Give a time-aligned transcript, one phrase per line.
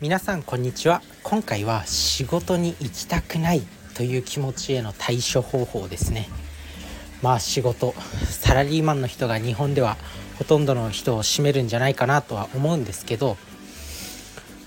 [0.00, 1.02] 皆さんこんにちは。
[1.24, 3.62] 今回は仕事に行きたくない
[3.94, 6.28] という気持ちへの対処方法ですね。
[7.20, 9.96] まあ仕事サラリーマンの人が日本では
[10.36, 13.36] ほとんどの人を占めるんじゃないかなとは思うんですけど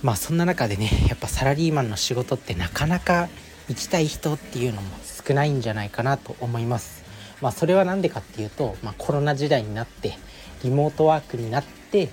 [0.04, 3.30] まあそんな中でねやっぱサラリーマンの仕事ってなかなか
[3.70, 7.06] 行きたい人っていうのも少ないんじゃないかなと思います。
[7.40, 10.18] まあそれは何でかっていうと、まあ、コロナ時代になって
[10.66, 12.10] リモートワークになって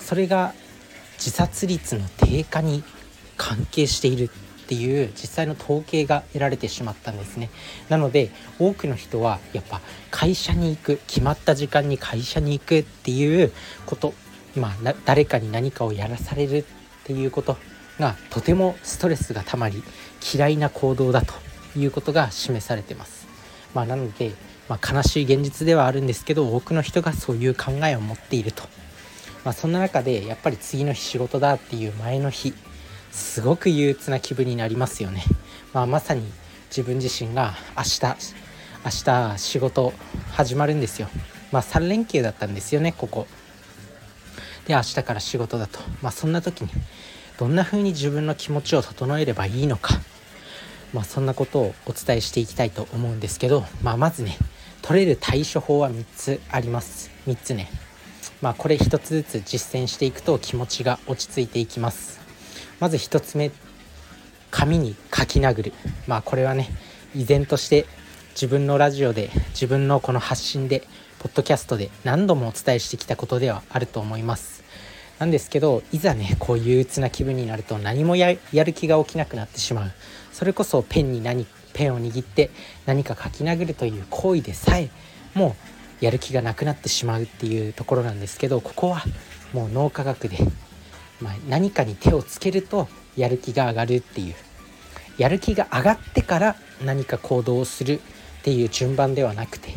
[0.00, 0.52] それが
[1.18, 2.82] 自殺率の低下に
[3.36, 4.30] 関係している
[4.66, 7.50] っていう実際の統計が得られてしまったんですね。
[7.88, 9.80] なので多くの人はやっぱ
[10.10, 13.52] 会社に行く決まった時間に会社に行くっていう
[13.86, 14.12] こと
[14.56, 16.64] まあ誰かに何かをやらされるっ
[17.04, 17.56] ていうこと
[18.00, 19.84] がとてもストレスがたまり
[20.34, 21.34] 嫌いな行動だと
[21.78, 23.26] いうことが示されてます。
[23.72, 24.32] まあなので、
[24.68, 28.64] まあ、悲しい現実ではあるんですけど多くの人がそういう考えを持っていると。
[29.46, 32.52] まあ、そんな中でやっぱり次の日仕事だっていう前の日
[33.12, 35.22] すごく憂鬱な気分になりますよね、
[35.72, 36.24] まあ、まさに
[36.68, 38.02] 自分自身が明日
[38.84, 39.92] 明日仕事
[40.32, 41.08] 始まるんですよ。
[41.52, 43.26] まあ3連休だったんですよねここ。
[44.66, 45.80] で明日から仕事だと。
[46.02, 46.70] まあそんな時に
[47.38, 49.94] どんな風に自分の気持ちを整えればいいのか。
[50.92, 54.36] まあそんなことをお伝えしていきたいと思うんですけどまあまずね
[54.82, 57.10] 取れる対処法は3つあります。
[57.26, 57.85] 3つね。
[58.42, 62.20] まあ、これ一つずつ実践していくと気持ちが落ち着いていきます。
[62.80, 63.50] まず1つ目
[64.50, 65.72] 紙に書き殴る。
[66.06, 66.68] まあこれはね
[67.14, 67.86] 依然として
[68.32, 70.80] 自分のラジオで自分のこの発信で
[71.18, 74.62] ポッドキャストで何度もお伝えしてきたことではあると思います。
[75.18, 79.92] なんですけどいざねこう憂鬱な気分になると何もやる気が起きなくなってしまう。
[80.32, 82.50] それこそペンに何ペンを握って
[82.84, 84.90] 何か書き殴るという行為でさえ
[85.34, 89.02] もうやる気がなくなってしまうっていうところなんですけどここは
[89.52, 90.38] もう脳科学で、
[91.20, 94.34] まあ、何かに手をつけるとやる気が上がるっていう
[95.18, 98.00] やる気が上がってから何か行動をする
[98.40, 99.74] っていう順番ではなくて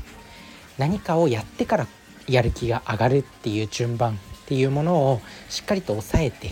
[0.77, 1.87] 何かをやってから
[2.27, 6.51] やる気が上がるっていう順番っていうものをしっかりと抑えて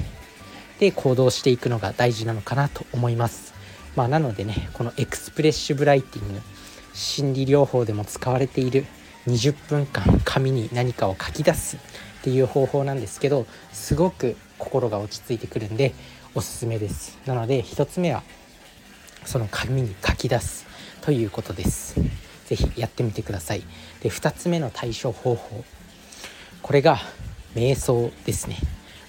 [0.80, 3.54] で行動していくのが大事なのかなと思います。
[3.96, 6.42] まあ、なのでねこのエクスプレッシブライティング
[6.94, 8.86] 心理療法でも使われている
[9.28, 11.80] 20分間紙に何かを書き出すっ
[12.24, 15.94] ていう方法なんですけどすごく心が落ち着いてくるんで
[16.34, 17.18] おすすめです。
[17.26, 18.24] なので1つ目は
[19.26, 20.66] その紙に書き出す
[21.02, 21.96] ということです。
[22.46, 23.64] 是非やってみてください。
[24.02, 25.64] で2つ目の対処方法。
[26.62, 26.98] これが
[27.56, 28.58] 瞑想ですね。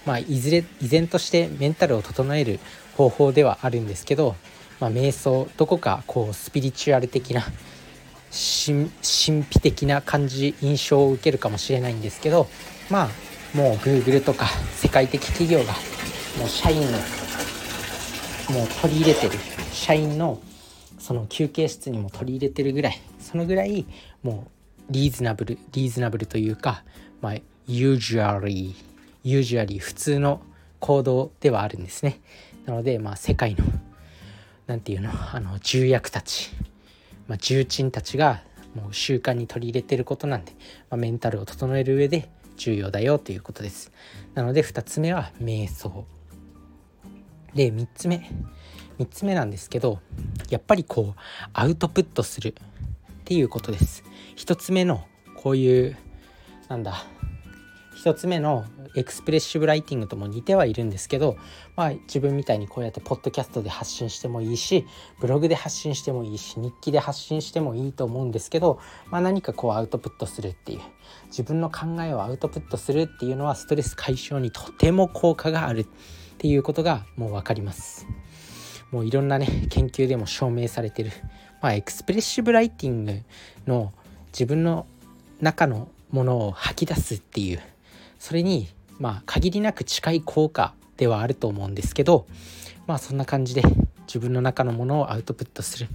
[0.04, 2.60] まあいずれ依然としてメンタルを整える
[2.96, 4.34] 方法ではあるんですけど、
[4.80, 7.44] まあ、瞑想どこかこうスピリチュアル的な
[8.30, 8.90] 神
[9.42, 12.48] 秘的な感じ印象を受けるかもしれないんですけど
[12.90, 13.08] まあ
[13.56, 15.72] もう Google とか世界的企業が
[16.38, 16.98] もう社員の
[18.50, 19.32] もう取り入れてる。
[19.72, 20.40] 社員の
[20.98, 23.00] その休憩室にも取り入れてるぐらい。
[23.20, 23.86] そのぐらい
[24.22, 24.46] も
[24.88, 26.82] うリーズナブルリーズナブルというか
[27.20, 27.34] まあ
[27.66, 28.74] usually
[29.24, 30.40] usually 普通の
[30.80, 32.20] 行動ではあるんですね。
[32.66, 33.64] なのでまあ世界の
[34.66, 36.50] 何て言うのあの重役たち。
[37.28, 38.42] まあ、重鎮たちが
[38.74, 40.52] もう習慣に取り入れてることなんで、
[40.90, 43.92] まあ、メンタルを整える上で重要だよということです。
[44.34, 46.06] なので2つ目は瞑想。
[47.54, 48.28] で3つ目。
[48.98, 50.00] 3つ目なんですけど
[50.50, 51.20] やっぱりこう
[51.52, 52.54] アウトプットするっ
[53.24, 54.02] ていうことです。
[54.36, 55.06] 1つ目の
[55.36, 55.96] こういう
[56.68, 57.04] なんだ
[58.04, 58.64] 1つ目の
[58.94, 61.36] エクスプレッシブライティングとも似てはいるんですけど、
[61.76, 64.86] まあ、自分みたいにこうやってポッドキャストで発信してもいいし
[65.20, 70.80] ブログで発信してもいいし日記で発信してもいいと思うんですけど、まあ、何かこうアウトプットするっていう
[71.26, 75.86] 自分の考えをアウトプットするっていうのはストレス解消にとても効果があるっ
[76.38, 78.06] ていうことがもう分かります。
[78.90, 81.10] もういろんなね研究でも証明されてる、
[81.60, 83.22] まあ、エクスプレッシブライティング
[83.66, 83.92] の
[84.32, 84.86] 自分の
[85.40, 87.60] 中のものを吐き出すっていう
[88.18, 88.68] それに
[88.98, 92.26] まあ限りなく近い効果ではあると思うんですけど
[92.86, 93.62] まあそんな感じで
[94.06, 95.88] 自分の中のものをアウトプットする。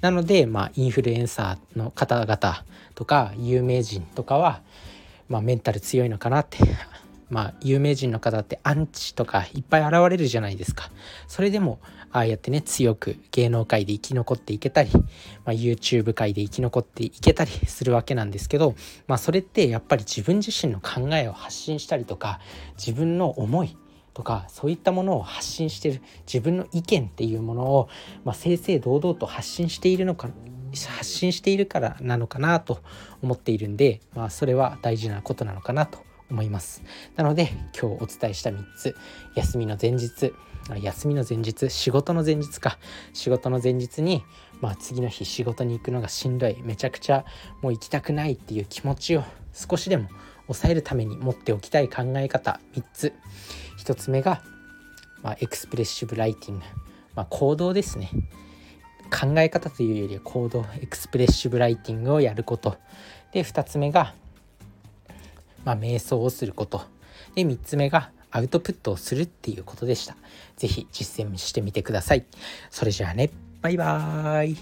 [0.00, 4.60] なのでまあインフルエンサーの方々とか有名人とかは
[5.28, 6.58] まあメンタル強いのかなって
[7.30, 10.90] まあ有名人の方ってアンチとかいっぱい現れるじゃないですか。
[11.26, 11.80] それでも
[12.12, 15.00] ああやってね強く芸能界で生き残っていけたり、ま
[15.46, 18.74] あ、YouTube 界で生き残っていけたりするわけなんですけど、
[19.06, 22.40] まあ、それってやっぱり自分自身の考えを発信したりとか
[22.76, 23.76] 自分の思い
[24.12, 27.88] とかそういったものを発信してる自分の意見っていうものを、
[28.24, 30.28] まあ、正々堂々と発信しているのか
[30.72, 32.80] 発信しているからなのかなと
[33.22, 36.82] 思っているんで、まあ、それは大事なことなのかなと思います。
[37.16, 38.96] なので今日お伝えした3つ。
[39.34, 40.32] 休みの前日
[40.82, 42.78] 休みの前日仕事の前日か。
[43.12, 44.22] 仕事の前日に
[44.60, 46.62] まあ次の日仕事に行くのがしんどい。
[46.62, 47.24] めちゃくちゃ
[47.62, 50.08] もう行きたくないっていう気持ちを少しでも
[50.46, 52.60] 抑えるために持っておきたい考え方。
[52.74, 53.12] 3つ。
[53.78, 54.42] 1つ目が、
[55.22, 56.64] まあ、エクスプレッシブライティング、
[57.14, 58.10] まあ、行動ですね。
[59.10, 62.76] 考え方というよりは行動エクスプレッシブライティングをやること。
[63.32, 64.14] で2つ目が、
[65.64, 66.82] まあ、瞑想をすること
[67.34, 70.16] で3つ目がアウトプットをするっていうことでした。
[70.56, 72.24] 是非実践してみてください。
[72.70, 73.30] それじゃあね、
[73.60, 74.56] バイバーイ。